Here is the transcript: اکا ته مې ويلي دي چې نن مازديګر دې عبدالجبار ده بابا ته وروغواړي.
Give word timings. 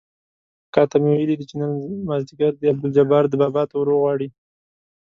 اکا 0.67 0.83
ته 0.91 0.97
مې 1.01 1.09
ويلي 1.13 1.35
دي 1.39 1.45
چې 1.49 1.55
نن 1.61 1.71
مازديګر 2.07 2.53
دې 2.59 2.67
عبدالجبار 2.73 3.23
ده 3.31 3.35
بابا 3.41 3.63
ته 3.69 3.75
وروغواړي. 3.77 4.27